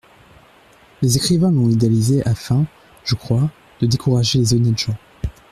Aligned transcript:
Les 1.03 1.15
écrivains 1.15 1.51
l'ont 1.51 1.69
idéalisé 1.69 2.23
afin, 2.27 2.65
je 3.03 3.13
crois, 3.13 3.51
de 3.81 3.85
décourager 3.85 4.39
les 4.39 4.55
honnêtes 4.55 4.79
gens. 4.79 4.97